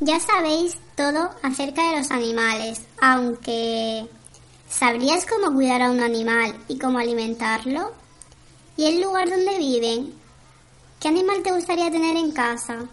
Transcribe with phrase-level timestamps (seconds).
[0.00, 4.06] Ya sabéis todo acerca de los animales, aunque
[4.68, 7.92] ¿sabrías cómo cuidar a un animal y cómo alimentarlo?
[8.76, 10.12] ¿Y el lugar donde viven?
[11.00, 12.84] ¿Qué animal te gustaría tener en casa?